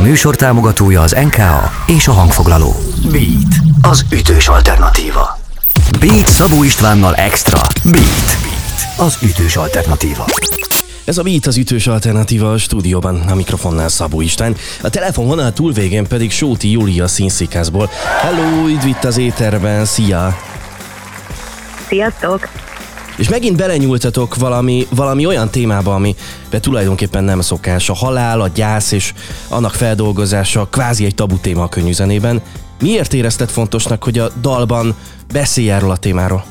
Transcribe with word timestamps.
műsor 0.00 0.36
támogatója 0.36 1.00
az 1.00 1.16
NKA 1.24 1.70
és 1.86 2.08
a 2.08 2.12
hangfoglaló. 2.12 2.76
Beat, 3.10 3.54
az 3.82 4.04
ütős 4.12 4.48
alternatíva. 4.48 5.38
Beat 6.00 6.26
Szabó 6.26 6.62
Istvánnal 6.62 7.14
Extra. 7.14 7.60
Beat, 7.84 8.38
Beat 8.42 8.98
az 8.98 9.18
ütős 9.22 9.56
alternatíva. 9.56 10.24
Ez 11.04 11.18
a 11.18 11.22
Beat 11.22 11.46
az 11.46 11.56
ütős 11.56 11.86
alternatíva 11.86 12.52
a 12.52 12.58
stúdióban, 12.58 13.20
a 13.28 13.34
mikrofonnál 13.34 13.88
Szabó 13.88 14.20
István. 14.20 14.56
A 14.82 14.88
telefonvonal 14.88 15.52
túlvégén 15.52 16.06
pedig 16.06 16.30
Sóti 16.30 16.70
Júlia 16.70 17.08
színszékázból. 17.08 17.90
Hello, 18.20 18.66
üdv 18.68 18.86
itt 18.86 19.04
az 19.04 19.18
éterben, 19.18 19.84
szia! 19.84 20.36
Sziasztok! 21.88 22.48
És 23.20 23.28
megint 23.28 23.56
belenyúltatok 23.56 24.36
valami, 24.36 24.86
valami 24.94 25.26
olyan 25.26 25.50
témába, 25.50 25.94
ami 25.94 26.14
be 26.50 26.60
tulajdonképpen 26.60 27.24
nem 27.24 27.40
szokás. 27.40 27.88
A 27.88 27.94
halál, 27.94 28.40
a 28.40 28.48
gyász 28.48 28.92
és 28.92 29.12
annak 29.48 29.72
feldolgozása 29.72 30.68
kvázi 30.70 31.04
egy 31.04 31.14
tabu 31.14 31.36
téma 31.36 31.62
a 31.62 31.68
könnyűzenében. 31.68 32.40
Miért 32.80 33.14
érezted 33.14 33.48
fontosnak, 33.48 34.04
hogy 34.04 34.18
a 34.18 34.30
dalban 34.40 34.94
beszélj 35.32 35.70
erről 35.70 35.90
a 35.90 35.96
témáról? 35.96 36.44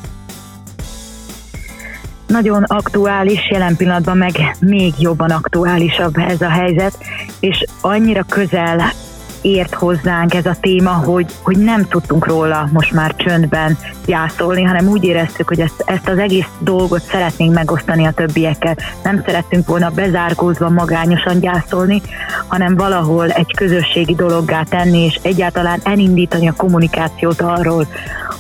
Nagyon 2.28 2.64
aktuális, 2.64 3.50
jelen 3.50 3.76
pillanatban 3.76 4.18
meg 4.18 4.56
még 4.60 4.94
jobban 5.00 5.30
aktuálisabb 5.30 6.18
ez 6.18 6.42
a 6.42 6.50
helyzet, 6.50 6.98
és 7.40 7.66
annyira 7.82 8.24
közel 8.24 8.94
ért 9.42 9.74
hozzánk 9.74 10.34
ez 10.34 10.46
a 10.46 10.56
téma, 10.62 10.90
hogy, 10.90 11.26
hogy 11.42 11.58
nem 11.58 11.88
tudtunk 11.88 12.26
róla 12.26 12.70
most 12.72 12.92
már 12.92 13.16
csöndben 13.16 13.78
gyászolni, 14.06 14.64
hanem 14.64 14.88
úgy 14.88 15.04
éreztük, 15.04 15.48
hogy 15.48 15.60
ezt, 15.60 15.84
ezt 15.86 16.08
az 16.08 16.18
egész 16.18 16.48
dolgot 16.60 17.02
szeretnénk 17.02 17.54
megosztani 17.54 18.06
a 18.06 18.12
többiekkel. 18.12 18.76
Nem 19.04 19.24
szerettünk 19.26 19.68
volna 19.68 19.90
bezárkózva 19.90 20.70
magányosan 20.70 21.40
gyászolni, 21.40 22.02
hanem 22.48 22.76
valahol 22.76 23.30
egy 23.30 23.56
közösségi 23.56 24.16
dologgá 24.16 24.64
tenni, 24.64 25.06
és 25.06 25.20
egyáltalán 25.22 25.80
elindítani 25.84 26.48
a 26.48 26.54
kommunikációt 26.58 27.42
arról, 27.42 27.88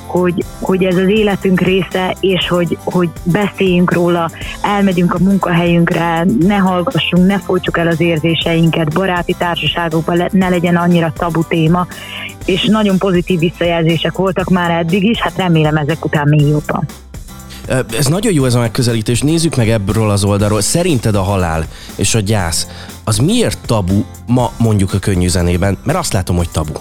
hogy, 0.09 0.43
hogy 0.59 0.83
ez 0.83 0.95
az 0.95 1.07
életünk 1.07 1.61
része, 1.61 2.15
és 2.19 2.47
hogy, 2.47 2.77
hogy 2.83 3.09
beszéljünk 3.23 3.93
róla, 3.93 4.31
elmegyünk 4.61 5.13
a 5.13 5.19
munkahelyünkre, 5.19 6.25
ne 6.39 6.55
hallgassunk, 6.55 7.27
ne 7.27 7.39
folytsuk 7.39 7.77
el 7.77 7.87
az 7.87 8.01
érzéseinket, 8.01 8.93
baráti 8.93 9.35
társaságokban 9.37 10.27
ne 10.31 10.49
legyen 10.49 10.75
annyira 10.75 11.13
tabu 11.17 11.43
téma, 11.43 11.87
és 12.45 12.65
nagyon 12.65 12.97
pozitív 12.97 13.39
visszajelzések 13.39 14.17
voltak 14.17 14.49
már 14.49 14.71
eddig 14.71 15.03
is, 15.03 15.19
hát 15.19 15.37
remélem 15.37 15.75
ezek 15.75 16.05
után 16.05 16.27
még 16.27 16.47
jobban. 16.47 16.85
Ez 17.97 18.05
nagyon 18.05 18.33
jó 18.33 18.45
ez 18.45 18.53
a 18.53 18.59
megközelítés. 18.59 19.21
Nézzük 19.21 19.55
meg 19.55 19.69
ebből 19.69 20.09
az 20.09 20.23
oldalról. 20.23 20.61
Szerinted 20.61 21.15
a 21.15 21.21
halál 21.21 21.65
és 21.95 22.15
a 22.15 22.19
gyász, 22.19 22.67
az 23.03 23.17
miért 23.17 23.59
tabu 23.65 24.03
ma 24.25 24.51
mondjuk 24.57 24.93
a 24.93 24.99
könnyű 24.99 25.27
zenében? 25.27 25.77
Mert 25.83 25.97
azt 25.97 26.13
látom, 26.13 26.35
hogy 26.35 26.49
tabu. 26.49 26.73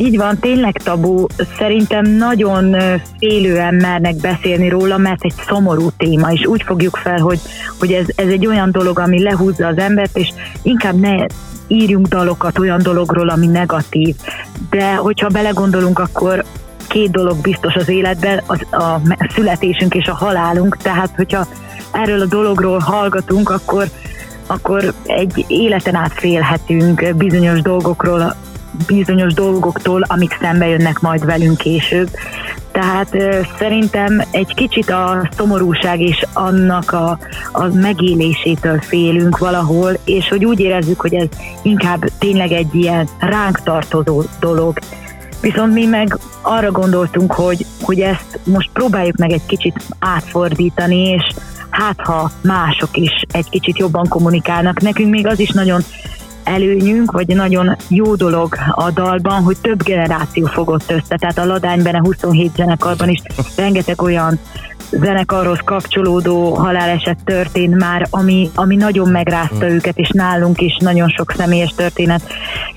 Így 0.00 0.16
van, 0.16 0.38
tényleg 0.38 0.76
tabu. 0.82 1.26
Szerintem 1.58 2.04
nagyon 2.04 2.76
félően 3.18 3.74
mernek 3.74 4.16
beszélni 4.16 4.68
róla, 4.68 4.96
mert 4.96 5.24
egy 5.24 5.34
szomorú 5.46 5.90
téma, 5.96 6.32
és 6.32 6.46
úgy 6.46 6.62
fogjuk 6.62 6.96
fel, 6.96 7.18
hogy, 7.18 7.40
hogy 7.78 7.92
ez, 7.92 8.06
ez 8.14 8.28
egy 8.28 8.46
olyan 8.46 8.70
dolog, 8.70 8.98
ami 8.98 9.22
lehúzza 9.22 9.66
az 9.66 9.78
embert, 9.78 10.16
és 10.16 10.28
inkább 10.62 11.00
ne 11.00 11.26
írjunk 11.68 12.06
dalokat 12.06 12.58
olyan 12.58 12.82
dologról, 12.82 13.28
ami 13.28 13.46
negatív. 13.46 14.16
De 14.70 14.94
hogyha 14.94 15.28
belegondolunk, 15.28 15.98
akkor 15.98 16.44
két 16.88 17.10
dolog 17.10 17.40
biztos 17.40 17.74
az 17.74 17.88
életben, 17.88 18.42
az 18.46 18.60
a 18.70 19.00
születésünk 19.34 19.94
és 19.94 20.06
a 20.06 20.14
halálunk, 20.14 20.76
tehát 20.76 21.10
hogyha 21.16 21.46
erről 21.92 22.20
a 22.20 22.26
dologról 22.26 22.78
hallgatunk, 22.78 23.50
akkor 23.50 23.88
akkor 24.46 24.94
egy 25.06 25.44
életen 25.48 25.94
át 25.94 26.12
félhetünk 26.12 27.14
bizonyos 27.16 27.62
dolgokról, 27.62 28.34
bizonyos 28.86 29.34
dolgoktól, 29.34 30.02
amik 30.06 30.36
szembe 30.40 30.66
jönnek 30.66 31.00
majd 31.00 31.24
velünk 31.24 31.56
később. 31.56 32.08
Tehát 32.72 33.16
szerintem 33.58 34.22
egy 34.30 34.54
kicsit 34.54 34.90
a 34.90 35.28
szomorúság 35.36 36.00
és 36.00 36.26
annak 36.32 36.92
a, 36.92 37.18
a 37.52 37.64
megélésétől 37.64 38.80
félünk 38.80 39.38
valahol, 39.38 39.98
és 40.04 40.28
hogy 40.28 40.44
úgy 40.44 40.60
érezzük, 40.60 41.00
hogy 41.00 41.14
ez 41.14 41.28
inkább 41.62 42.04
tényleg 42.18 42.52
egy 42.52 42.74
ilyen 42.74 43.08
ránk 43.18 43.62
tartozó 43.62 44.22
dolog. 44.40 44.78
Viszont 45.40 45.72
mi 45.72 45.86
meg 45.86 46.18
arra 46.40 46.70
gondoltunk, 46.70 47.32
hogy, 47.32 47.66
hogy 47.80 48.00
ezt 48.00 48.38
most 48.44 48.70
próbáljuk 48.72 49.16
meg 49.16 49.30
egy 49.30 49.46
kicsit 49.46 49.74
átfordítani, 49.98 51.08
és 51.08 51.34
hát 51.70 52.00
ha 52.00 52.30
mások 52.42 52.96
is 52.96 53.24
egy 53.32 53.50
kicsit 53.50 53.78
jobban 53.78 54.08
kommunikálnak, 54.08 54.80
nekünk 54.80 55.10
még 55.10 55.26
az 55.26 55.38
is 55.38 55.50
nagyon 55.50 55.82
előnyünk, 56.44 57.10
vagy 57.10 57.26
nagyon 57.26 57.76
jó 57.88 58.14
dolog 58.14 58.56
a 58.70 58.90
dalban, 58.90 59.42
hogy 59.42 59.56
több 59.60 59.82
generáció 59.82 60.46
fogott 60.46 60.90
össze. 60.90 61.16
Tehát 61.16 61.38
a 61.38 61.44
Ladányben 61.44 61.94
a 61.94 62.00
27 62.00 62.54
zenekarban 62.56 63.08
is 63.08 63.22
rengeteg 63.56 64.02
olyan 64.02 64.38
zenekarhoz 64.90 65.58
kapcsolódó 65.64 66.54
haláleset 66.54 67.18
történt 67.24 67.78
már, 67.78 68.06
ami, 68.10 68.50
ami 68.54 68.76
nagyon 68.76 69.08
megrázta 69.08 69.66
hmm. 69.66 69.74
őket, 69.74 69.98
és 69.98 70.08
nálunk 70.08 70.60
is 70.60 70.76
nagyon 70.76 71.08
sok 71.08 71.34
személyes 71.36 71.74
történet 71.76 72.22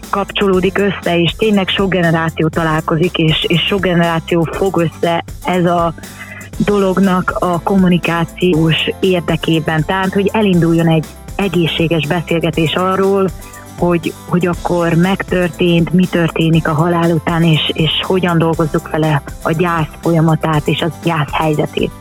kapcsolódik 0.10 0.78
össze, 0.78 1.20
és 1.20 1.36
tényleg 1.38 1.68
sok 1.68 1.90
generáció 1.90 2.48
találkozik, 2.48 3.18
és, 3.18 3.46
és 3.48 3.62
sok 3.62 3.82
generáció 3.82 4.48
fog 4.52 4.78
össze 4.78 5.24
ez 5.44 5.66
a 5.66 5.94
dolognak 6.58 7.36
a 7.40 7.62
kommunikációs 7.62 8.76
érdekében. 9.00 9.86
Tehát, 9.86 10.14
hogy 10.14 10.30
elinduljon 10.34 10.88
egy 10.88 11.06
egészséges 11.44 12.08
beszélgetés 12.08 12.74
arról, 12.74 13.30
hogy, 13.78 14.14
hogy 14.26 14.48
akkor 14.48 14.94
megtörtént, 14.94 15.94
mi 15.94 16.06
történik 16.06 16.68
a 16.68 16.74
halál 16.74 17.12
után, 17.12 17.44
és, 17.44 17.72
és 17.74 17.92
hogyan 18.02 18.38
dolgozzuk 18.38 18.90
vele 18.92 19.22
a 19.42 19.52
gyász 19.52 19.88
folyamatát 20.02 20.68
és 20.68 20.82
a 20.82 20.92
gyász 21.04 21.32
helyzetét. 21.32 21.92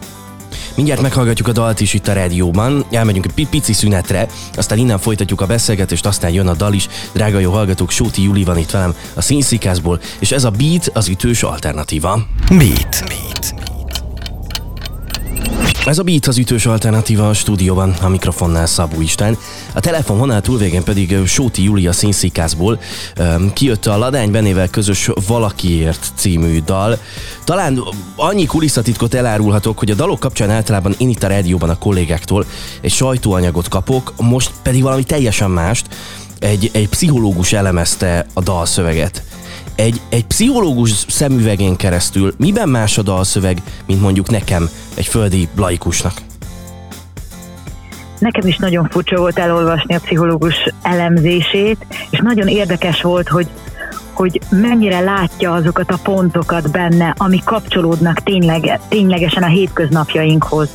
Mindjárt 0.75 1.01
meghallgatjuk 1.01 1.49
a 1.49 1.53
dalt 1.53 1.81
is 1.81 1.95
itt 1.95 2.09
a 2.09 2.13
rádióban, 2.13 2.85
elmegyünk 2.91 3.27
egy 3.27 3.47
pici 3.49 3.73
szünetre, 3.73 4.27
aztán 4.55 4.79
innen 4.79 4.99
folytatjuk 4.99 5.41
a 5.41 5.47
beszélgetést, 5.47 6.07
aztán 6.07 6.31
jön 6.31 6.47
a 6.47 6.55
dal 6.55 6.73
is. 6.73 6.89
Drága 7.13 7.39
jó 7.39 7.51
hallgatók, 7.51 7.91
Sóti 7.91 8.23
Juli 8.23 8.45
van 8.45 8.59
itt 8.59 8.71
velem 8.71 8.95
a 9.15 9.21
színszikázból, 9.21 10.01
és 10.19 10.33
ez 10.33 10.45
a 10.45 10.51
Beat 10.51 10.91
az 10.95 11.09
ütős 11.09 11.43
alternatíva. 11.43 12.23
Beat. 12.49 13.05
Beat. 13.07 13.72
Ez 15.87 15.99
a 15.99 16.03
Beat 16.03 16.27
az 16.27 16.39
ütős 16.39 16.67
alternatíva 16.67 17.29
a 17.29 17.33
stúdióban, 17.33 17.95
a 18.03 18.09
mikrofonnál 18.09 18.67
Szabó 18.67 19.01
István. 19.01 19.37
A 19.75 19.81
telefon 19.81 20.19
vonal 20.19 20.41
túlvégén 20.41 20.83
pedig 20.83 21.17
Sóti 21.27 21.63
Júlia 21.63 21.93
színszíkászból 21.93 22.81
kijött 23.53 23.87
a 23.87 23.99
Ladány 23.99 24.31
Benével 24.31 24.69
közös 24.69 25.11
Valakiért 25.27 26.13
című 26.15 26.61
dal. 26.61 26.99
Talán 27.45 27.83
annyi 28.17 28.47
kulisszatitkot 28.47 29.15
elárulhatok, 29.15 29.79
hogy 29.79 29.91
a 29.91 29.95
dalok 29.95 30.21
kapcsán 30.21 30.51
általában 30.51 30.95
én 30.99 31.09
itt 31.09 31.23
a 31.23 31.29
rádióban 31.29 31.71
a 31.71 31.79
kollégáktól 31.79 32.47
egy 32.81 32.93
sajtóanyagot 32.93 33.69
kapok, 33.69 34.13
most 34.17 34.51
pedig 34.63 34.83
valami 34.83 35.03
teljesen 35.03 35.51
mást. 35.51 35.87
Egy, 36.39 36.71
egy 36.73 36.89
pszichológus 36.89 37.53
elemezte 37.53 38.27
a 38.33 38.43
dalszöveget 38.43 39.23
egy, 39.83 40.01
egy 40.09 40.27
pszichológus 40.27 40.91
szemüvegén 40.91 41.77
keresztül 41.77 42.33
miben 42.39 42.69
más 42.69 42.99
a 42.99 43.03
dalszöveg, 43.03 43.63
mint 43.87 44.01
mondjuk 44.01 44.31
nekem, 44.31 44.69
egy 44.95 45.07
földi 45.07 45.49
laikusnak? 45.57 46.13
Nekem 48.19 48.47
is 48.47 48.57
nagyon 48.57 48.89
furcsa 48.89 49.17
volt 49.17 49.39
elolvasni 49.39 49.95
a 49.95 50.01
pszichológus 50.01 50.55
elemzését, 50.83 51.87
és 52.11 52.19
nagyon 52.23 52.49
érdekes 52.49 53.03
volt, 53.03 53.29
hogy 53.29 53.49
hogy 54.13 54.41
mennyire 54.51 55.01
látja 55.01 55.53
azokat 55.53 55.91
a 55.91 55.99
pontokat 56.03 56.71
benne, 56.71 57.15
ami 57.17 57.41
kapcsolódnak 57.45 58.23
tényleg, 58.23 58.81
ténylegesen 58.89 59.43
a 59.43 59.47
hétköznapjainkhoz. 59.47 60.69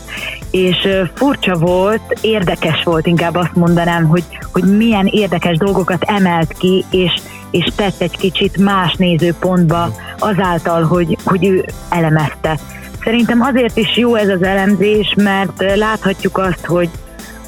És 0.52 0.88
furcsa 1.14 1.56
volt, 1.56 2.20
érdekes 2.22 2.84
volt 2.84 3.08
inkább 3.08 3.36
azt 3.36 3.56
mondanám, 3.56 4.06
hogy, 4.06 4.24
hogy 4.52 4.64
milyen 4.78 5.06
érdekes 5.06 5.58
dolgokat 5.58 6.04
emelt 6.04 6.54
ki, 6.54 6.86
és, 6.90 7.22
és 7.52 7.72
tett 7.76 8.02
egy 8.02 8.18
kicsit 8.18 8.58
más 8.58 8.94
nézőpontba 8.94 9.94
azáltal, 10.20 10.84
hogy, 10.84 11.18
hogy 11.24 11.46
ő 11.46 11.66
elemezte. 11.90 12.60
Szerintem 13.04 13.42
azért 13.42 13.78
is 13.78 13.98
jó 13.98 14.16
ez 14.16 14.30
az 14.30 14.44
elemzés, 14.44 15.14
mert 15.18 15.76
láthatjuk 15.76 16.38
azt, 16.38 16.66
hogy 16.66 16.90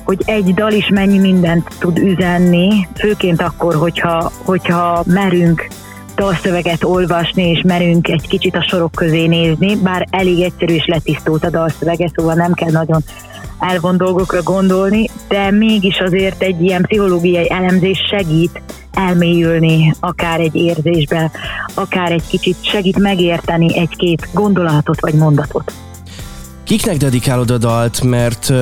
hogy 0.10 0.22
egy 0.26 0.54
dal 0.54 0.72
is 0.72 0.90
mennyi 0.90 1.18
mindent 1.18 1.70
tud 1.80 1.98
üzenni, 1.98 2.88
főként 2.96 3.42
akkor, 3.42 3.76
hogyha, 3.76 4.32
hogyha 4.46 5.04
merünk 5.06 5.68
dalszöveget 6.16 6.84
olvasni, 6.84 7.50
és 7.50 7.62
merünk 7.62 8.08
egy 8.08 8.28
kicsit 8.28 8.56
a 8.56 8.66
sorok 8.68 8.92
közé 8.92 9.26
nézni, 9.26 9.76
bár 9.76 10.08
elég 10.10 10.42
egyszerű 10.42 10.74
és 10.74 10.86
letisztult 10.86 11.44
a 11.44 11.50
dalszövege, 11.50 12.10
szóval 12.16 12.34
nem 12.34 12.54
kell 12.54 12.72
nagyon 12.72 13.02
elvon 13.60 13.98
dolgokra 13.98 14.42
gondolni, 14.44 15.10
de 15.28 15.52
mégis 15.52 16.00
azért 16.00 16.42
egy 16.42 16.62
ilyen 16.62 16.82
pszichológiai 16.82 17.52
elemzés 17.52 18.00
segít 18.10 18.62
elmélyülni 19.00 19.96
akár 20.00 20.40
egy 20.40 20.56
érzésbe, 20.56 21.32
akár 21.74 22.12
egy 22.12 22.28
kicsit 22.28 22.56
segít 22.62 22.98
megérteni 22.98 23.78
egy-két 23.78 24.28
gondolatot 24.34 25.02
vagy 25.02 25.14
mondatot. 25.14 25.74
Kiknek 26.64 26.98
dedikálod 26.98 27.52
a 27.52 27.58
dalt, 27.58 28.02
mert 28.04 28.54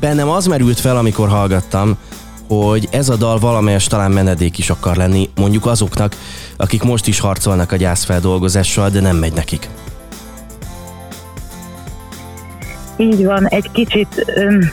bennem 0.00 0.28
az 0.28 0.46
merült 0.46 0.80
fel, 0.80 0.96
amikor 0.96 1.28
hallgattam, 1.28 1.96
hogy 2.48 2.88
ez 2.90 3.08
a 3.08 3.16
dal 3.16 3.38
valamelyes 3.38 3.86
talán 3.86 4.10
menedék 4.10 4.58
is 4.58 4.70
akar 4.70 4.96
lenni, 4.96 5.28
mondjuk 5.36 5.66
azoknak, 5.66 6.16
akik 6.56 6.82
most 6.82 7.06
is 7.06 7.20
harcolnak 7.20 7.72
a 7.72 7.76
gyászfeldolgozással, 7.76 8.90
de 8.90 9.00
nem 9.00 9.16
megy 9.16 9.32
nekik. 9.32 9.68
Így 12.96 13.24
van, 13.24 13.46
egy 13.48 13.70
kicsit 13.72 14.32
öm, 14.34 14.70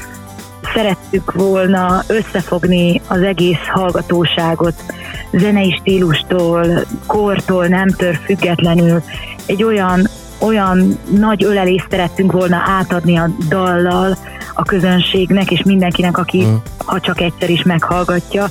szerettük 0.74 1.32
volna 1.32 2.04
összefogni 2.08 3.02
az 3.08 3.22
egész 3.22 3.68
hallgatóságot, 3.74 4.84
zenei 5.32 5.78
stílustól, 5.80 6.66
kortól, 7.06 7.68
nemtől 7.68 8.14
függetlenül 8.14 9.04
egy 9.46 9.64
olyan, 9.64 10.08
olyan 10.40 11.00
nagy 11.18 11.44
ölelést 11.44 11.88
szerettünk 11.90 12.32
volna 12.32 12.64
átadni 12.66 13.18
a 13.18 13.30
dallal 13.48 14.18
a 14.54 14.64
közönségnek 14.64 15.52
és 15.52 15.64
mindenkinek, 15.64 16.18
aki 16.18 16.46
mm. 16.46 16.56
ha 16.86 17.00
csak 17.00 17.22
egyszer 17.22 17.50
is 17.50 17.64
meghallgatja, 17.64 18.50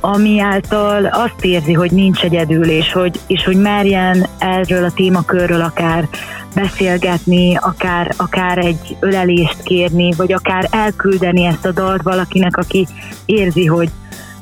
ami 0.00 0.40
által 0.40 1.06
azt 1.06 1.44
érzi, 1.44 1.72
hogy 1.72 1.90
nincs 1.90 2.22
egyedül, 2.22 2.64
és 2.64 2.92
hogy, 2.92 3.20
és 3.26 3.44
hogy 3.44 3.56
merjen 3.56 4.26
erről 4.38 4.84
a 4.84 4.90
témakörről 4.90 5.60
akár 5.60 6.08
beszélgetni, 6.54 7.56
akár, 7.56 8.14
akár 8.16 8.58
egy 8.58 8.96
ölelést 9.00 9.62
kérni, 9.62 10.12
vagy 10.16 10.32
akár 10.32 10.68
elküldeni 10.70 11.44
ezt 11.44 11.64
a 11.64 11.72
dalt 11.72 12.02
valakinek, 12.02 12.56
aki 12.56 12.86
érzi, 13.24 13.66
hogy, 13.66 13.90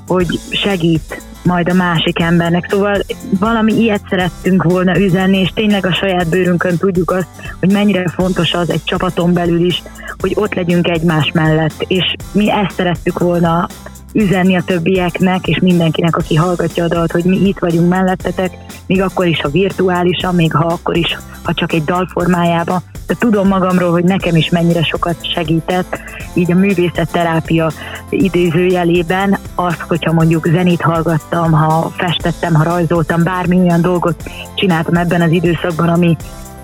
hogy 0.07 0.41
segít 0.51 1.23
majd 1.43 1.69
a 1.69 1.75
másik 1.75 2.21
embernek. 2.21 2.67
Szóval 2.71 3.03
valami 3.39 3.73
ilyet 3.73 4.03
szerettünk 4.09 4.63
volna 4.63 4.99
üzenni, 4.99 5.39
és 5.39 5.51
tényleg 5.55 5.87
a 5.87 5.93
saját 5.93 6.29
bőrünkön 6.29 6.77
tudjuk 6.77 7.11
azt, 7.11 7.29
hogy 7.61 7.73
mennyire 7.73 8.09
fontos 8.09 8.53
az 8.53 8.71
egy 8.71 8.85
csapaton 8.85 9.33
belül 9.33 9.65
is, 9.65 9.83
hogy 10.19 10.33
ott 10.35 10.55
legyünk 10.55 10.89
egymás 10.89 11.31
mellett, 11.35 11.85
és 11.87 12.15
mi 12.33 12.51
ezt 12.51 12.75
szerettük 12.77 13.19
volna 13.19 13.69
üzenni 14.13 14.57
a 14.57 14.63
többieknek, 14.63 15.47
és 15.47 15.59
mindenkinek, 15.59 16.17
aki 16.17 16.35
hallgatja 16.35 16.85
a 16.85 16.89
dalt, 16.89 17.13
hogy 17.13 17.25
mi 17.25 17.37
itt 17.37 17.59
vagyunk 17.59 17.89
mellettetek, 17.89 18.53
még 18.87 19.03
akkor 19.03 19.27
is, 19.27 19.41
ha 19.41 19.49
virtuálisan, 19.49 20.35
még 20.35 20.53
ha 20.53 20.65
akkor 20.65 20.97
is, 20.97 21.19
ha 21.43 21.55
csak 21.55 21.73
egy 21.73 21.85
dal 21.85 22.09
formájában. 22.13 22.83
De 23.07 23.17
tudom 23.19 23.49
magamról, 23.49 23.91
hogy 23.91 24.05
nekem 24.05 24.37
is 24.37 24.51
mennyire 24.51 24.83
sokat 24.83 25.33
segített, 25.35 26.01
így 26.35 26.53
a 26.53 26.55
művészetterápia 26.55 27.71
idézőjelében 28.11 29.39
az, 29.55 29.77
hogyha 29.89 30.13
mondjuk 30.13 30.47
zenét 30.47 30.81
hallgattam, 30.81 31.53
ha 31.53 31.93
festettem, 31.97 32.55
ha 32.55 32.63
rajzoltam, 32.63 33.23
bármi 33.23 33.57
olyan 33.57 33.81
dolgot 33.81 34.23
csináltam 34.55 34.95
ebben 34.95 35.21
az 35.21 35.31
időszakban, 35.31 35.89
ami 35.89 36.17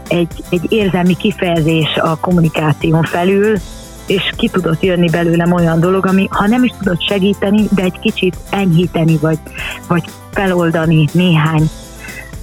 egy, 0.08 0.44
egy 0.50 0.72
érzelmi 0.72 1.16
kifejezés 1.16 1.96
a 1.96 2.16
kommunikáción 2.20 3.02
felül, 3.02 3.58
és 4.06 4.32
ki 4.36 4.48
tudott 4.48 4.82
jönni 4.82 5.10
belőlem 5.10 5.52
olyan 5.52 5.80
dolog, 5.80 6.06
ami 6.06 6.26
ha 6.30 6.46
nem 6.46 6.64
is 6.64 6.72
tudott 6.78 7.02
segíteni, 7.02 7.68
de 7.74 7.82
egy 7.82 7.98
kicsit 7.98 8.36
enyhíteni, 8.50 9.16
vagy, 9.16 9.38
vagy 9.86 10.04
feloldani 10.30 11.08
néhány 11.12 11.70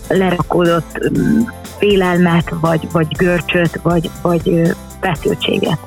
lerakódott 0.07 1.09
mm, 1.17 1.41
félelmet, 1.77 2.53
vagy, 2.59 2.87
vagy 2.91 3.07
görcsöt, 3.17 3.79
vagy, 3.81 4.09
vagy 4.21 4.75
feszültséget. 5.01 5.79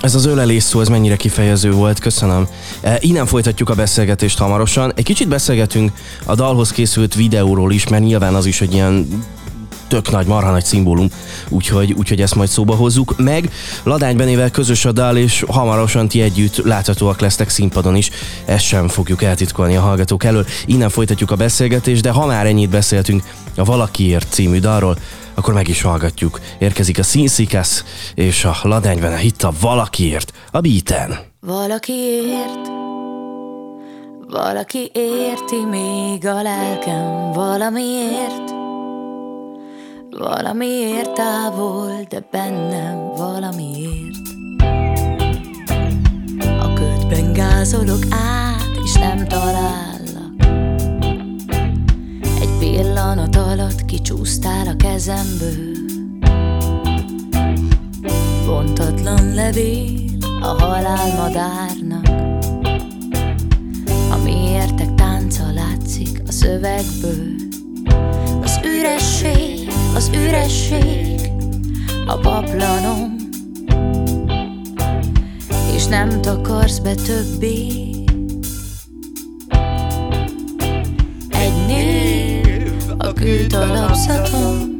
Ez 0.00 0.14
az 0.14 0.26
ölelés 0.26 0.62
szó, 0.62 0.80
ez 0.80 0.88
mennyire 0.88 1.16
kifejező 1.16 1.72
volt, 1.72 1.98
köszönöm. 1.98 2.46
E, 2.80 2.96
innen 3.00 3.26
folytatjuk 3.26 3.68
a 3.68 3.74
beszélgetést 3.74 4.38
hamarosan. 4.38 4.92
Egy 4.94 5.04
kicsit 5.04 5.28
beszélgetünk 5.28 5.92
a 6.24 6.34
dalhoz 6.34 6.70
készült 6.70 7.14
videóról 7.14 7.72
is, 7.72 7.88
mert 7.88 8.02
nyilván 8.02 8.34
az 8.34 8.46
is 8.46 8.60
egy 8.60 8.72
ilyen 8.72 9.08
tök 9.92 10.10
nagy, 10.10 10.26
marha 10.26 10.50
nagy 10.50 10.64
szimbólum, 10.64 11.08
úgyhogy, 11.48 11.92
úgyhogy 11.92 12.20
ezt 12.20 12.34
majd 12.34 12.48
szóba 12.48 12.74
hozzuk. 12.74 13.14
Meg 13.18 13.52
Ladány 13.82 14.16
Benével 14.16 14.50
közös 14.50 14.84
a 14.84 14.92
dal, 14.92 15.16
és 15.16 15.44
hamarosan 15.48 16.08
ti 16.08 16.20
együtt 16.20 16.56
láthatóak 16.56 17.20
lesztek 17.20 17.48
színpadon 17.48 17.96
is. 17.96 18.10
Ezt 18.44 18.64
sem 18.64 18.88
fogjuk 18.88 19.22
eltitkolni 19.22 19.76
a 19.76 19.80
hallgatók 19.80 20.24
elől. 20.24 20.46
Innen 20.66 20.88
folytatjuk 20.88 21.30
a 21.30 21.36
beszélgetést, 21.36 22.02
de 22.02 22.10
ha 22.10 22.26
már 22.26 22.46
ennyit 22.46 22.70
beszéltünk 22.70 23.22
a 23.56 23.64
Valakiért 23.64 24.26
című 24.30 24.58
dalról, 24.58 24.96
akkor 25.34 25.54
meg 25.54 25.68
is 25.68 25.82
hallgatjuk. 25.82 26.40
Érkezik 26.58 26.98
a 26.98 27.02
Színszikasz 27.02 27.84
és 28.14 28.44
a 28.44 28.56
Ladány 28.62 29.00
Bene 29.00 29.16
hitt 29.16 29.42
a 29.42 29.52
Valakiért, 29.60 30.32
a 30.50 30.60
beaten. 30.60 31.18
Valakiért 31.40 32.70
valaki 34.28 34.90
érti 34.94 35.64
még 35.70 36.26
a 36.26 36.42
lelkem 36.42 37.32
valamiért 37.32 38.61
Valamiért 40.18 41.12
távol, 41.12 42.06
de 42.08 42.22
bennem 42.30 43.12
valamiért. 43.16 44.16
A 46.60 46.72
ködben 46.72 47.32
gázolok 47.32 48.02
át, 48.10 48.70
és 48.84 48.92
nem 48.92 49.26
talállak. 49.28 50.32
Egy 52.40 52.58
pillanat 52.58 53.36
alatt 53.36 53.84
kicsúsztál 53.84 54.66
a 54.66 54.76
kezemből. 54.76 55.76
Vontatlan 58.46 59.34
levél 59.34 60.00
a 60.40 60.62
halálmadárnak 60.62 62.08
Ami 64.10 64.32
értek 64.48 64.94
tánca 64.94 65.52
látszik 65.52 66.22
a 66.26 66.32
szövegből. 66.32 67.34
Az 68.42 68.60
üresség 68.64 69.51
az 69.94 70.10
üresség 70.14 71.30
a 72.06 72.16
paplanom 72.16 73.16
És 75.74 75.86
nem 75.86 76.20
takarsz 76.20 76.78
be 76.78 76.94
többé. 76.94 77.66
Egy 81.28 81.66
név 81.66 82.72
a 82.98 83.12
kültalapzatom 83.12 84.40
Bár 84.52 84.71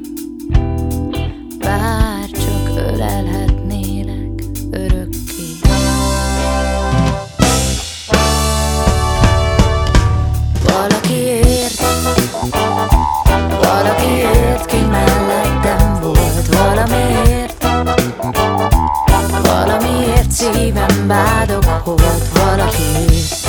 bádokolt 21.13 22.29
Valakiért 22.35 22.35
Valaki 22.35 23.42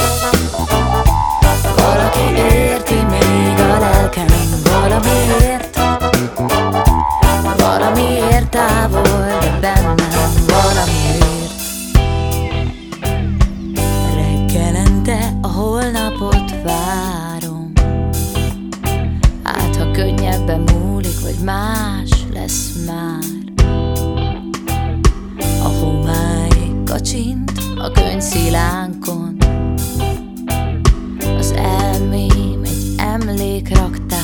emlékraktár 33.73 34.21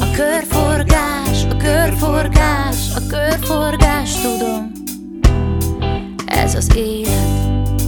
A 0.00 0.10
körforgás, 0.16 1.44
a 1.50 1.56
körforgás, 1.56 2.76
a 2.94 3.06
körforgás 3.06 4.12
tudom. 4.20 4.72
Ez 6.26 6.54
az 6.54 6.76
élet, 6.76 7.82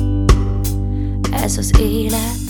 ez 1.42 1.58
az 1.58 1.70
élet. 1.80 2.44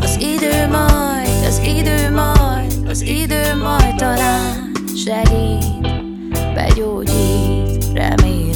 Az 0.00 0.16
idő 0.20 0.68
majd, 0.70 1.44
az 1.48 1.60
idő 1.64 2.10
majd, 2.14 2.88
az 2.88 3.00
idő 3.00 3.56
majd 3.62 3.94
talán 3.96 4.72
segít, 4.96 5.80
begyógyít, 6.54 7.84
remélem. 7.92 8.49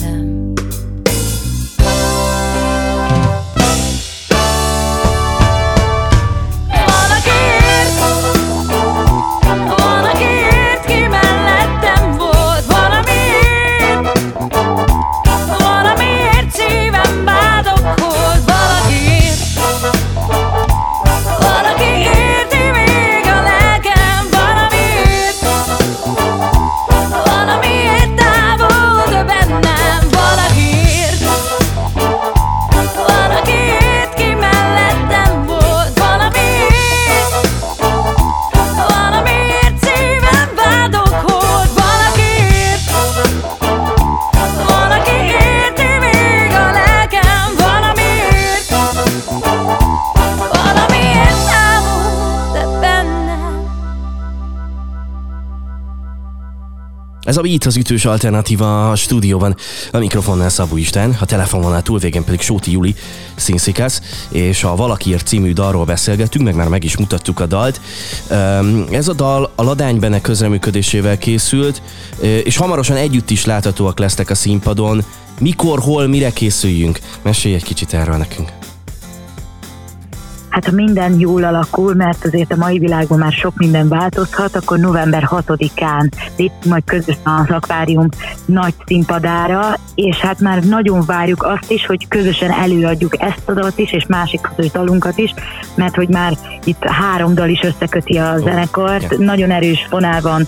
Ez 57.24 57.36
a 57.36 57.40
Beat 57.40 57.64
az 57.64 57.76
ütős 57.76 58.04
alternatíva 58.04 58.90
a 58.90 58.96
stúdióban. 58.96 59.56
A 59.92 59.98
mikrofonnál 59.98 60.48
Szabó 60.48 60.76
Isten, 60.76 61.16
a 61.20 61.24
telefononál 61.24 61.82
túlvégén 61.82 62.24
pedig 62.24 62.40
Sóti 62.40 62.70
Juli 62.70 62.94
színszikász, 63.34 64.00
és 64.28 64.64
a 64.64 64.76
Valakiért 64.76 65.26
című 65.26 65.52
dalról 65.52 65.84
beszélgettünk, 65.84 66.44
meg 66.44 66.54
már 66.54 66.68
meg 66.68 66.84
is 66.84 66.96
mutattuk 66.96 67.40
a 67.40 67.46
dalt. 67.46 67.80
Ez 68.90 69.08
a 69.08 69.12
dal 69.12 69.52
a 69.54 69.62
Ladány 69.62 69.98
Bene 69.98 70.20
közreműködésével 70.20 71.18
készült, 71.18 71.82
és 72.20 72.56
hamarosan 72.56 72.96
együtt 72.96 73.30
is 73.30 73.44
láthatóak 73.44 73.98
lesznek 73.98 74.30
a 74.30 74.34
színpadon. 74.34 75.04
Mikor, 75.40 75.78
hol, 75.78 76.06
mire 76.06 76.30
készüljünk? 76.30 76.98
Mesélj 77.22 77.54
egy 77.54 77.64
kicsit 77.64 77.94
erről 77.94 78.16
nekünk 78.16 78.63
hát 80.54 80.64
ha 80.64 80.72
minden 80.72 81.18
jól 81.18 81.44
alakul, 81.44 81.94
mert 81.94 82.24
azért 82.24 82.52
a 82.52 82.56
mai 82.56 82.78
világban 82.78 83.18
már 83.18 83.32
sok 83.32 83.56
minden 83.56 83.88
változhat, 83.88 84.56
akkor 84.56 84.78
november 84.78 85.28
6-án 85.30 86.10
lépünk 86.36 86.64
majd 86.64 86.84
közösen 86.84 87.22
az 87.24 87.50
akvárium 87.50 88.08
nagy 88.44 88.74
színpadára, 88.86 89.78
és 89.94 90.16
hát 90.16 90.40
már 90.40 90.62
nagyon 90.62 91.04
várjuk 91.06 91.42
azt 91.42 91.70
is, 91.70 91.86
hogy 91.86 92.08
közösen 92.08 92.50
előadjuk 92.50 93.22
ezt 93.22 93.48
a 93.48 93.52
dalt 93.52 93.78
is, 93.78 93.92
és 93.92 94.06
másik 94.06 94.40
közös 94.40 94.72
dalunkat 94.72 95.18
is, 95.18 95.34
mert 95.74 95.94
hogy 95.94 96.08
már 96.08 96.38
itt 96.64 96.84
három 96.84 97.34
dal 97.34 97.48
is 97.48 97.62
összeköti 97.62 98.18
a 98.18 98.38
zenekart, 98.38 99.18
nagyon 99.18 99.50
erős 99.50 99.86
vonal 99.90 100.20
van 100.20 100.46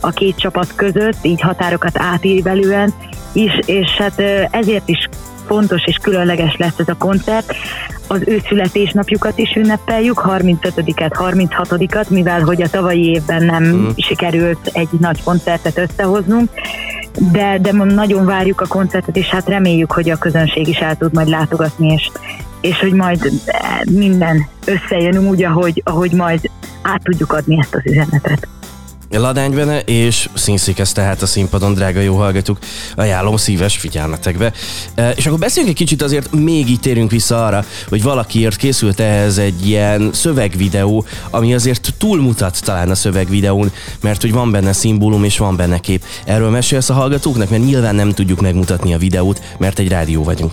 a 0.00 0.10
két 0.10 0.36
csapat 0.36 0.74
között, 0.74 1.18
így 1.22 1.40
határokat 1.40 1.98
átívelően 1.98 2.92
is, 3.32 3.58
és 3.66 3.90
hát 3.90 4.22
ezért 4.50 4.88
is 4.88 5.08
fontos 5.46 5.84
és 5.84 5.96
különleges 6.02 6.56
lesz 6.56 6.78
ez 6.78 6.88
a 6.88 6.96
koncert. 6.98 7.54
Az 8.06 8.20
ő 8.24 8.42
születésnapjukat 8.48 9.38
is 9.38 9.54
ünnepeljük, 9.56 10.22
35-et, 10.26 11.10
36-at, 11.10 12.08
mivel 12.08 12.40
hogy 12.40 12.62
a 12.62 12.68
tavalyi 12.68 13.08
évben 13.08 13.44
nem 13.44 13.64
mm. 13.64 13.88
sikerült 13.96 14.70
egy 14.72 14.88
nagy 15.00 15.22
koncertet 15.22 15.78
összehoznunk, 15.78 16.50
de, 17.32 17.58
de 17.60 17.72
nagyon 17.72 18.24
várjuk 18.24 18.60
a 18.60 18.66
koncertet, 18.66 19.16
és 19.16 19.26
hát 19.26 19.48
reméljük, 19.48 19.92
hogy 19.92 20.10
a 20.10 20.18
közönség 20.18 20.68
is 20.68 20.78
el 20.78 20.96
tud 20.96 21.14
majd 21.14 21.28
látogatni, 21.28 21.92
és, 21.92 22.10
és 22.60 22.78
hogy 22.80 22.92
majd 22.92 23.30
minden 23.90 24.46
összejön 24.64 25.28
úgy, 25.28 25.44
ahogy, 25.44 25.82
ahogy 25.84 26.12
majd 26.12 26.50
át 26.82 27.02
tudjuk 27.02 27.32
adni 27.32 27.58
ezt 27.60 27.74
az 27.74 27.80
üzenetet. 27.84 28.48
Ladánybene 29.18 29.80
és 29.80 30.28
színszékez 30.34 30.92
tehát 30.92 31.22
a 31.22 31.26
színpadon, 31.26 31.74
drága 31.74 32.00
jó 32.00 32.16
hallgatók, 32.16 32.58
ajánlom 32.94 33.36
szíves 33.36 33.76
figyelmetekbe. 33.76 34.52
E, 34.94 35.10
és 35.10 35.26
akkor 35.26 35.38
beszéljünk 35.38 35.74
egy 35.74 35.84
kicsit 35.84 36.02
azért, 36.02 36.32
még 36.32 36.68
így 36.70 36.80
térünk 36.80 37.10
vissza 37.10 37.46
arra, 37.46 37.64
hogy 37.88 38.02
valakiért 38.02 38.56
készült 38.56 39.00
ehhez 39.00 39.38
egy 39.38 39.66
ilyen 39.68 40.10
szövegvideó, 40.12 41.04
ami 41.30 41.54
azért 41.54 41.94
túlmutat 41.98 42.64
talán 42.64 42.90
a 42.90 42.94
szövegvideón, 42.94 43.72
mert 44.00 44.20
hogy 44.20 44.32
van 44.32 44.50
benne 44.50 44.72
szimbólum 44.72 45.24
és 45.24 45.38
van 45.38 45.56
benne 45.56 45.78
kép. 45.78 46.04
Erről 46.24 46.50
mesélsz 46.50 46.90
a 46.90 46.94
hallgatóknak, 46.94 47.50
mert 47.50 47.64
nyilván 47.64 47.94
nem 47.94 48.12
tudjuk 48.12 48.40
megmutatni 48.40 48.94
a 48.94 48.98
videót, 48.98 49.40
mert 49.58 49.78
egy 49.78 49.88
rádió 49.88 50.22
vagyunk. 50.22 50.52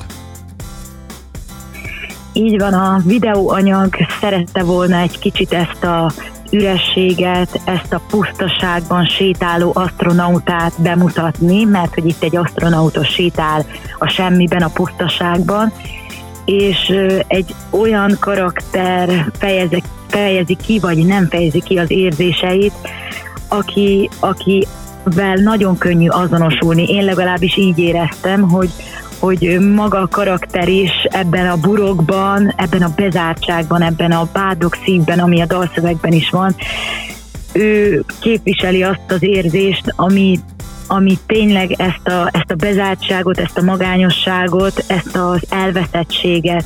Így 2.34 2.60
van, 2.60 2.74
a 2.74 3.02
videóanyag 3.06 3.96
szerette 4.22 4.64
volna 4.64 4.98
egy 4.98 5.20
kicsit 5.20 5.54
ezt 5.54 5.84
a 5.84 6.12
ürességet, 6.52 7.62
ezt 7.66 7.94
a 7.94 8.02
pusztaságban 8.10 9.06
sétáló 9.06 9.72
astronautát 9.76 10.82
bemutatni, 10.82 11.64
mert 11.64 11.94
hogy 11.94 12.06
itt 12.06 12.24
egy 12.24 12.36
astronauta 12.36 13.04
sétál 13.04 13.66
a 14.00 14.08
semmiben, 14.08 14.62
a 14.62 14.68
pusztaságban, 14.68 15.74
és 16.46 16.94
egy 17.28 17.56
olyan 17.70 18.18
karakter 18.20 19.32
fejezi, 19.38 19.84
fejezi 20.08 20.56
ki, 20.56 20.80
vagy 20.80 21.06
nem 21.06 21.28
fejezi 21.30 21.60
ki 21.60 21.78
az 21.78 21.92
érzéseit, 21.92 22.74
aki, 23.48 24.10
akivel 24.20 25.36
nagyon 25.36 25.78
könnyű 25.78 26.08
azonosulni. 26.08 26.84
Én 26.84 27.06
legalábbis 27.06 27.58
így 27.58 27.80
éreztem, 27.80 28.42
hogy, 28.42 28.70
hogy 29.22 29.60
maga 29.76 29.98
a 29.98 30.08
karakter 30.08 30.68
is 30.68 30.92
ebben 31.04 31.50
a 31.50 31.58
burokban, 31.58 32.54
ebben 32.58 32.82
a 32.82 32.94
bezártságban, 32.96 33.82
ebben 33.82 34.12
a 34.12 34.30
bádok 34.34 34.78
szívben, 34.84 35.20
ami 35.20 35.42
a 35.42 35.46
dalszövegben 35.46 36.12
is 36.12 36.30
van, 36.30 36.56
ő 37.54 38.04
képviseli 38.20 38.84
azt 38.84 39.06
az 39.08 39.24
érzést, 39.24 39.94
ami, 39.96 40.40
ami 40.88 41.18
tényleg 41.26 41.72
ezt 41.72 42.08
a, 42.08 42.30
ezt 42.32 42.52
a 42.52 42.56
bezártságot, 42.56 43.40
ezt 43.40 43.58
a 43.58 43.62
magányosságot, 43.62 44.84
ezt 44.88 45.16
az 45.16 45.42
elveszettséget 45.50 46.66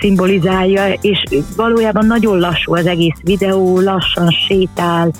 szimbolizálja, 0.00 0.92
és 1.00 1.22
valójában 1.56 2.06
nagyon 2.06 2.38
lassú 2.38 2.74
az 2.74 2.86
egész 2.86 3.18
videó, 3.22 3.80
lassan 3.80 4.30
sétál, 4.30 5.10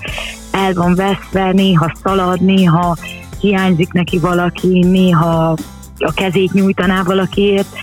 el 0.51 0.73
van 0.73 0.95
veszve, 0.95 1.51
néha 1.51 1.91
szalad, 2.03 2.41
néha 2.41 2.97
hiányzik 3.39 3.91
neki 3.91 4.19
valaki, 4.19 4.79
néha 4.79 5.57
a 5.99 6.11
kezét 6.13 6.53
nyújtaná 6.53 7.03
valakiért, 7.03 7.77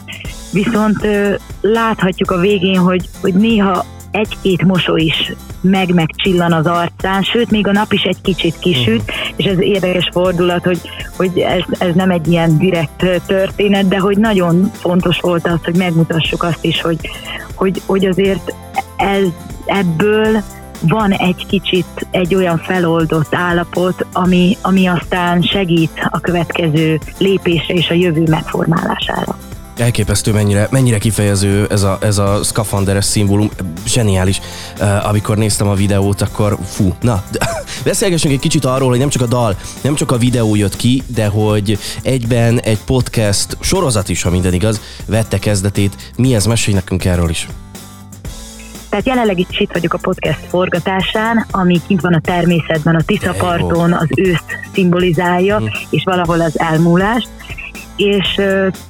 viszont 0.53 1.07
láthatjuk 1.61 2.31
a 2.31 2.41
végén, 2.41 2.79
hogy, 2.79 3.09
hogy 3.21 3.35
néha 3.35 3.85
egy-két 4.11 4.63
mosoly 4.63 5.03
is 5.03 5.33
meg-meg 5.61 6.11
csillan 6.15 6.53
az 6.53 6.67
arcán, 6.67 7.23
sőt, 7.23 7.51
még 7.51 7.67
a 7.67 7.73
nap 7.73 7.93
is 7.93 8.03
egy 8.03 8.21
kicsit 8.23 8.59
kisüt, 8.59 9.01
uh-huh. 9.01 9.33
és 9.37 9.45
ez 9.45 9.61
érdekes 9.61 10.09
fordulat, 10.13 10.65
hogy, 10.65 10.81
hogy 11.17 11.39
ez, 11.39 11.63
ez 11.79 11.95
nem 11.95 12.11
egy 12.11 12.29
ilyen 12.29 12.59
direkt 12.59 13.05
történet, 13.27 13.89
de 13.89 13.99
hogy 13.99 14.19
nagyon 14.19 14.71
fontos 14.73 15.21
volt 15.21 15.47
az, 15.47 15.59
hogy 15.65 15.77
megmutassuk 15.77 16.43
azt 16.43 16.65
is, 16.65 16.81
hogy, 16.81 16.99
hogy, 17.55 17.83
hogy 17.87 18.07
azért 18.07 18.55
ez, 18.97 19.27
ebből 19.67 20.43
van 20.89 21.13
egy 21.13 21.47
kicsit 21.47 22.07
egy 22.11 22.35
olyan 22.35 22.59
feloldott 22.59 23.35
állapot, 23.35 24.07
ami, 24.13 24.57
ami 24.63 24.87
aztán 24.87 25.43
segít 25.43 26.09
a 26.11 26.21
következő 26.21 27.01
lépésre 27.19 27.75
és 27.75 27.91
a 27.91 27.95
jövő 27.95 28.23
megformálására. 28.23 29.37
Elképesztő, 29.77 30.33
mennyire, 30.33 30.69
mennyire 30.71 30.99
kifejező 30.99 31.67
ez 31.71 31.83
a, 31.83 31.99
ez 32.01 32.19
a 32.19 32.41
szkafanderes 32.43 33.05
szimbólum, 33.05 33.51
zseniális. 33.87 34.41
Uh, 34.81 35.09
amikor 35.09 35.37
néztem 35.37 35.69
a 35.69 35.75
videót, 35.75 36.21
akkor 36.21 36.59
fú, 36.65 36.95
na, 37.01 37.23
beszélgessünk 37.85 38.35
egy 38.35 38.41
kicsit 38.41 38.65
arról, 38.65 38.89
hogy 38.89 38.99
nem 38.99 39.09
csak 39.09 39.23
a 39.23 39.27
dal, 39.27 39.57
nem 39.81 39.95
csak 39.95 40.13
a 40.13 40.17
videó 40.17 40.55
jött 40.55 40.77
ki, 40.77 41.03
de 41.07 41.27
hogy 41.27 41.79
egyben 42.03 42.61
egy 42.61 42.79
podcast 42.79 43.57
sorozat 43.61 44.09
is, 44.09 44.23
ha 44.23 44.31
minden 44.31 44.53
igaz, 44.53 44.81
vette 45.07 45.39
kezdetét. 45.39 46.13
Mi 46.17 46.35
ez? 46.35 46.47
Mesélj 46.47 46.77
nekünk 46.77 47.05
erről 47.05 47.29
is. 47.29 47.49
Tehát 48.97 49.11
jelenleg 49.11 49.39
itt 49.39 49.51
itt 49.59 49.73
vagyok 49.73 49.95
a 49.95 49.99
podcast 49.99 50.47
forgatásán, 50.49 51.47
ami 51.51 51.81
kint 51.87 52.01
van 52.01 52.15
a 52.15 52.21
természetben, 52.21 52.95
a 52.95 53.03
Tiszaparton, 53.03 53.93
az 53.93 54.09
őszt 54.17 54.45
szimbolizálja, 54.73 55.59
hm. 55.59 55.65
és 55.91 56.05
valahol 56.05 56.41
az 56.41 56.59
elmúlást 56.59 57.29
és 57.97 58.41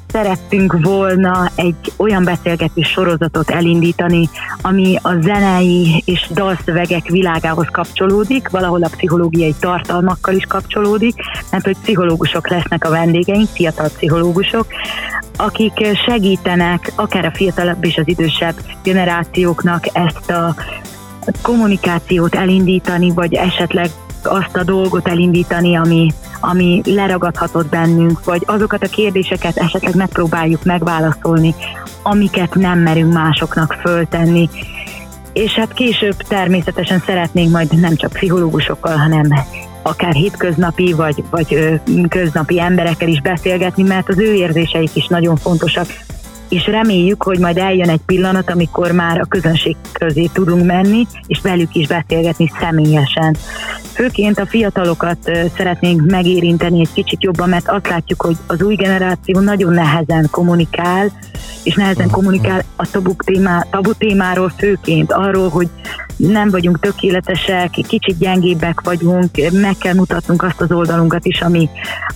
szerettünk 0.07 0.77
volna 0.83 1.51
egy 1.55 1.93
olyan 1.97 2.25
beszélgetés 2.25 2.89
sorozatot 2.89 3.51
elindítani, 3.51 4.29
ami 4.63 4.99
a 5.03 5.13
zenei 5.21 6.03
és 6.05 6.27
dalszövegek 6.31 7.09
világához 7.09 7.67
kapcsolódik, 7.73 8.49
valahol 8.49 8.83
a 8.83 8.89
pszichológiai 8.89 9.55
tartalmakkal 9.61 10.35
is 10.35 10.45
kapcsolódik, 10.45 11.15
mert 11.51 11.65
hogy 11.65 11.77
pszichológusok 11.83 12.49
lesznek 12.49 12.85
a 12.85 12.91
vendégeink, 12.91 13.49
fiatal 13.49 13.89
pszichológusok, 13.89 14.67
akik 15.37 15.87
segítenek 16.07 16.93
akár 16.95 17.25
a 17.25 17.33
fiatalabb 17.35 17.85
és 17.85 17.97
az 17.97 18.09
idősebb 18.09 18.55
generációknak 18.83 19.85
ezt 19.93 20.31
a 20.31 20.55
kommunikációt 21.43 22.35
elindítani, 22.35 23.11
vagy 23.11 23.35
esetleg 23.35 23.91
azt 24.27 24.57
a 24.57 24.65
dolgot 24.65 25.09
elindítani, 25.09 25.77
ami, 25.77 26.13
ami 26.41 26.83
leragadhatott 26.85 27.69
bennünk, 27.69 28.25
vagy 28.25 28.43
azokat 28.47 28.83
a 28.83 28.89
kérdéseket 28.89 29.57
esetleg 29.57 29.95
megpróbáljuk 29.95 30.65
megválaszolni, 30.65 31.55
amiket 32.03 32.55
nem 32.55 32.79
merünk 32.79 33.13
másoknak 33.13 33.73
föltenni. 33.73 34.49
És 35.33 35.53
hát 35.53 35.73
később 35.73 36.17
természetesen 36.17 37.03
szeretnénk 37.07 37.51
majd 37.51 37.81
nem 37.81 37.97
csak 37.97 38.13
pszichológusokkal, 38.13 38.97
hanem 38.97 39.29
akár 39.83 40.13
hétköznapi 40.13 40.93
vagy, 40.93 41.25
vagy 41.31 41.81
köznapi 42.09 42.61
emberekkel 42.61 43.09
is 43.09 43.21
beszélgetni, 43.21 43.83
mert 43.83 44.09
az 44.09 44.19
ő 44.19 44.35
érzéseik 44.35 44.97
is 44.97 45.07
nagyon 45.07 45.37
fontosak 45.37 45.87
és 46.49 46.67
reméljük, 46.67 47.23
hogy 47.23 47.39
majd 47.39 47.57
eljön 47.57 47.89
egy 47.89 48.01
pillanat, 48.07 48.51
amikor 48.51 48.93
már 48.93 49.21
a 49.21 49.27
közönség 49.29 49.77
közé 49.93 50.29
tudunk 50.33 50.65
menni, 50.65 51.07
és 51.27 51.41
velük 51.43 51.75
is 51.75 51.87
beszélgetni 51.87 52.53
személyesen. 52.61 53.37
Főként 53.97 54.39
a 54.39 54.47
fiatalokat 54.47 55.19
szeretnénk 55.57 56.11
megérinteni 56.11 56.81
egy 56.81 56.93
kicsit 56.93 57.23
jobban, 57.23 57.49
mert 57.49 57.69
azt 57.69 57.89
látjuk, 57.89 58.23
hogy 58.23 58.37
az 58.47 58.63
új 58.63 58.75
generáció 58.75 59.41
nagyon 59.41 59.73
nehezen 59.73 60.29
kommunikál, 60.31 61.13
és 61.63 61.75
nehezen 61.75 62.11
kommunikál 62.11 62.63
a 62.77 62.91
tabu, 62.91 63.15
témá, 63.25 63.67
tabu 63.71 63.93
témáról 63.93 64.53
főként, 64.57 65.13
arról, 65.13 65.49
hogy 65.49 65.69
nem 66.17 66.51
vagyunk 66.51 66.81
tökéletesek, 66.81 67.71
kicsit 67.71 68.19
gyengébbek 68.19 68.81
vagyunk, 68.81 69.31
meg 69.53 69.77
kell 69.79 69.95
mutatnunk 69.95 70.43
azt 70.43 70.61
az 70.61 70.73
oldalunkat 70.73 71.25
is, 71.25 71.41
ami, 71.41 71.69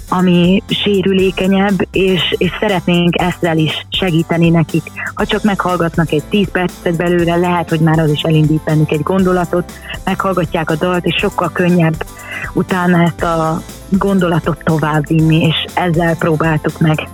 ami 0.09 0.63
sérülékenyebb, 0.69 1.87
és, 1.93 2.35
és 2.39 2.51
szeretnénk 2.61 3.21
ezzel 3.21 3.59
is 3.59 3.87
segíteni 3.91 4.51
nekik. 4.51 4.83
Ha 5.15 5.27
csak 5.27 5.43
meghallgatnak 5.43 6.13
egy 6.13 6.25
10 6.31 6.51
percet 6.51 6.97
belőle, 6.97 7.37
lehet, 7.37 7.69
hogy 7.69 7.81
már 7.81 7.99
az 7.99 8.11
is 8.11 8.21
elindít 8.21 8.65
bennük 8.65 8.91
egy 8.91 9.03
gondolatot, 9.03 9.73
meghallgatják 10.05 10.71
a 10.71 10.77
dalt, 10.77 11.05
és 11.05 11.15
sokkal 11.19 11.51
könnyebb 11.53 12.07
utána 12.55 13.03
ezt 13.03 13.23
a 13.23 13.63
gondolatot 13.91 14.65
továbbvinni, 14.65 15.47
és 15.47 15.65
ezzel 15.75 16.17
próbáltuk 16.17 16.81
meg 16.81 17.09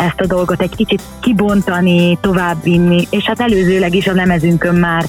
ezt 0.00 0.20
a 0.20 0.26
dolgot 0.26 0.60
egy 0.60 0.76
kicsit 0.76 1.02
kibontani, 1.20 2.18
továbbvinni, 2.20 3.06
és 3.10 3.24
hát 3.24 3.40
előzőleg 3.40 3.94
is 3.94 4.06
a 4.06 4.12
lemezünkön 4.12 4.74
már 4.74 5.04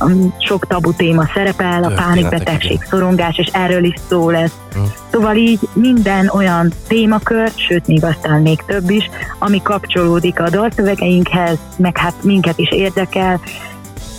um, 0.00 0.34
sok 0.38 0.66
tabu 0.66 0.92
téma 0.92 1.24
szerepel, 1.34 1.84
a 1.84 1.92
pánikbetegség, 1.94 2.78
szorongás, 2.90 3.38
és 3.38 3.50
erről 3.52 3.84
is 3.84 3.94
szó 4.08 4.30
lesz. 4.30 4.52
Hmm. 4.72 4.84
Szóval 5.12 5.36
így 5.36 5.60
minden 5.72 6.28
olyan 6.28 6.72
témakör, 6.88 7.50
sőt 7.54 7.86
még 7.86 8.04
aztán 8.04 8.42
még 8.42 8.62
több 8.66 8.90
is, 8.90 9.10
ami 9.38 9.62
kapcsolódik 9.62 10.40
a 10.40 10.48
dalszövegeinkhez, 10.48 11.58
meg 11.76 11.96
hát 11.96 12.14
minket 12.22 12.58
is 12.58 12.70
érdekel, 12.70 13.40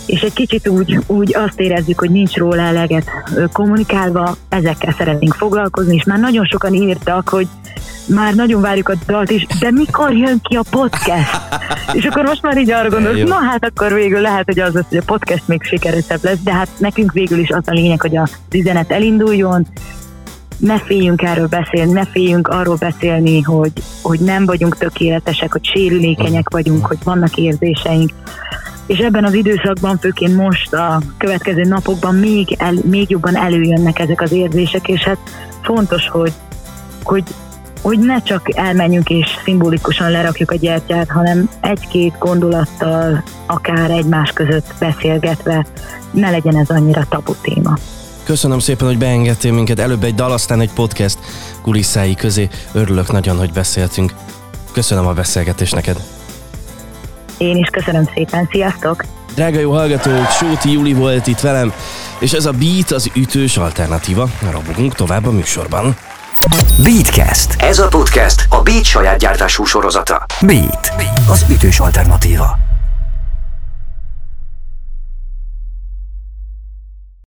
és 0.08 0.20
egy 0.20 0.32
kicsit 0.32 0.68
úgy, 0.68 0.98
úgy 1.06 1.36
azt 1.36 1.60
érezzük, 1.60 2.00
hogy 2.00 2.10
nincs 2.10 2.36
róla 2.36 2.62
eleget 2.62 3.10
kommunikálva, 3.52 4.36
ezekkel 4.48 4.94
szeretnénk 4.98 5.34
foglalkozni, 5.34 5.94
és 5.94 6.04
már 6.04 6.18
nagyon 6.18 6.44
sokan 6.44 6.74
írtak, 6.74 7.28
hogy 7.28 7.48
már 8.06 8.34
nagyon 8.34 8.60
várjuk 8.60 8.88
a 8.88 8.94
dalt 9.06 9.30
is, 9.30 9.46
de 9.60 9.70
mikor 9.70 10.12
jön 10.12 10.40
ki 10.42 10.56
a 10.56 10.62
podcast? 10.70 11.40
és 11.92 12.04
akkor 12.04 12.24
most 12.24 12.42
már 12.42 12.58
így 12.58 12.70
arra 12.70 12.88
gondolok, 12.88 13.28
na 13.28 13.34
hát 13.34 13.64
akkor 13.64 13.92
végül 13.92 14.20
lehet, 14.20 14.44
hogy 14.44 14.60
az 14.60 14.74
lesz, 14.74 14.88
hogy 14.88 14.98
a 14.98 15.02
podcast 15.06 15.48
még 15.48 15.62
sikeresebb 15.62 16.20
lesz, 16.22 16.38
de 16.44 16.52
hát 16.52 16.68
nekünk 16.78 17.12
végül 17.12 17.38
is 17.38 17.50
az 17.50 17.62
a 17.66 17.72
lényeg, 17.72 18.00
hogy 18.00 18.16
a 18.16 18.28
üzenet 18.52 18.90
elinduljon, 18.90 19.66
ne 20.56 20.78
féljünk 20.78 21.22
erről 21.22 21.46
beszélni, 21.46 21.92
ne 21.92 22.04
féljünk 22.04 22.48
arról 22.48 22.76
beszélni, 22.76 23.40
hogy, 23.40 23.72
hogy 24.02 24.20
nem 24.20 24.46
vagyunk 24.46 24.76
tökéletesek, 24.76 25.52
hogy 25.52 25.64
sérülékenyek 25.64 26.48
vagyunk, 26.50 26.86
hogy 26.86 26.98
vannak 27.04 27.36
érzéseink, 27.36 28.10
és 28.88 28.98
ebben 28.98 29.24
az 29.24 29.34
időszakban, 29.34 29.98
főként 29.98 30.36
most 30.36 30.72
a 30.72 31.00
következő 31.18 31.62
napokban 31.62 32.14
még, 32.14 32.54
el, 32.58 32.74
még 32.84 33.10
jobban 33.10 33.36
előjönnek 33.36 33.98
ezek 33.98 34.20
az 34.20 34.32
érzések, 34.32 34.88
és 34.88 35.02
hát 35.02 35.18
fontos, 35.62 36.08
hogy, 36.08 36.32
hogy, 37.02 37.24
hogy 37.82 37.98
ne 37.98 38.22
csak 38.22 38.56
elmenjünk 38.56 39.08
és 39.10 39.26
szimbolikusan 39.44 40.10
lerakjuk 40.10 40.50
a 40.50 40.56
gyertyát, 40.56 41.10
hanem 41.10 41.50
egy-két 41.60 42.14
gondolattal, 42.18 43.22
akár 43.46 43.90
egymás 43.90 44.30
között 44.30 44.74
beszélgetve, 44.78 45.66
ne 46.10 46.30
legyen 46.30 46.56
ez 46.56 46.68
annyira 46.68 47.06
tabu 47.08 47.34
téma. 47.42 47.78
Köszönöm 48.24 48.58
szépen, 48.58 48.86
hogy 48.86 48.98
beengedtél 48.98 49.52
minket. 49.52 49.78
Előbb 49.78 50.02
egy 50.02 50.14
dal, 50.14 50.32
aztán 50.32 50.60
egy 50.60 50.72
podcast 50.72 51.18
kulisszái 51.62 52.14
közé. 52.14 52.48
Örülök 52.72 53.12
nagyon, 53.12 53.38
hogy 53.38 53.52
beszéltünk. 53.52 54.12
Köszönöm 54.72 55.06
a 55.06 55.12
beszélgetést 55.12 55.74
neked. 55.74 56.17
Én 57.38 57.56
is 57.56 57.68
köszönöm 57.68 58.04
szépen, 58.14 58.48
sziasztok! 58.50 59.04
Drága 59.34 59.58
jó 59.58 59.72
hallgatók, 59.72 60.30
Sóti 60.30 60.72
Juli 60.72 60.92
volt 60.92 61.26
itt 61.26 61.40
velem, 61.40 61.72
és 62.18 62.32
ez 62.32 62.46
a 62.46 62.52
Beat 62.52 62.90
az 62.90 63.10
ütős 63.14 63.56
alternatíva. 63.56 64.28
Rabogunk 64.50 64.94
tovább 64.94 65.26
a 65.26 65.30
műsorban. 65.30 65.96
Beatcast. 66.82 67.54
Ez 67.58 67.78
a 67.78 67.88
podcast 67.88 68.46
a 68.50 68.62
Beat 68.62 68.84
saját 68.84 69.18
gyártású 69.18 69.64
sorozata. 69.64 70.26
Beat, 70.40 70.92
az 71.30 71.44
ütős 71.50 71.78
alternatíva. 71.78 72.67